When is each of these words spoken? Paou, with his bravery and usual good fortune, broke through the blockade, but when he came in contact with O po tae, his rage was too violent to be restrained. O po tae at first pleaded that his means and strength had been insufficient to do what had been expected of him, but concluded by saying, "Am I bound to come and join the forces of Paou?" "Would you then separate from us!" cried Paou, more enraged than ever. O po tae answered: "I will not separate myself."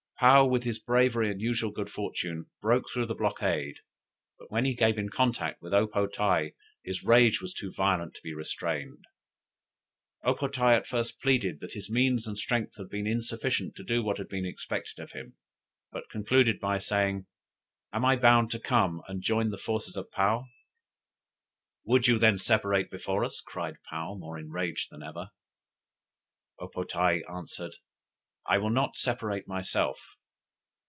Paou, 0.23 0.45
with 0.47 0.61
his 0.61 0.77
bravery 0.77 1.31
and 1.31 1.41
usual 1.41 1.71
good 1.71 1.89
fortune, 1.89 2.45
broke 2.61 2.85
through 2.93 3.07
the 3.07 3.15
blockade, 3.15 3.79
but 4.37 4.51
when 4.51 4.65
he 4.65 4.75
came 4.75 4.99
in 4.99 5.09
contact 5.09 5.59
with 5.63 5.73
O 5.73 5.87
po 5.87 6.05
tae, 6.05 6.53
his 6.83 7.03
rage 7.03 7.41
was 7.41 7.55
too 7.55 7.73
violent 7.73 8.13
to 8.13 8.21
be 8.23 8.31
restrained. 8.35 9.03
O 10.23 10.35
po 10.35 10.47
tae 10.47 10.75
at 10.75 10.85
first 10.85 11.19
pleaded 11.19 11.59
that 11.59 11.73
his 11.73 11.89
means 11.89 12.27
and 12.27 12.37
strength 12.37 12.75
had 12.77 12.87
been 12.87 13.07
insufficient 13.07 13.73
to 13.77 13.83
do 13.83 14.03
what 14.03 14.19
had 14.19 14.27
been 14.29 14.45
expected 14.45 15.01
of 15.01 15.11
him, 15.13 15.37
but 15.91 16.07
concluded 16.11 16.59
by 16.59 16.77
saying, 16.77 17.25
"Am 17.91 18.05
I 18.05 18.15
bound 18.15 18.51
to 18.51 18.59
come 18.59 19.01
and 19.07 19.23
join 19.23 19.49
the 19.49 19.57
forces 19.57 19.97
of 19.97 20.11
Paou?" 20.11 20.45
"Would 21.85 22.07
you 22.07 22.19
then 22.19 22.37
separate 22.37 22.91
from 23.01 23.23
us!" 23.25 23.41
cried 23.41 23.77
Paou, 23.91 24.19
more 24.19 24.37
enraged 24.37 24.91
than 24.91 25.01
ever. 25.01 25.31
O 26.59 26.67
po 26.67 26.83
tae 26.83 27.23
answered: 27.23 27.77
"I 28.43 28.57
will 28.57 28.71
not 28.71 28.95
separate 28.97 29.47
myself." 29.47 29.99